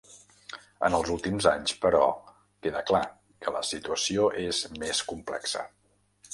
En 0.87 0.95
els 0.99 1.11
últims 1.15 1.47
anys, 1.51 1.75
però, 1.83 2.01
queda 2.67 2.83
clar 2.89 3.03
que 3.45 3.55
la 3.59 3.63
situació 3.75 4.27
és 4.49 4.65
més 4.81 5.07
complexa. 5.15 5.67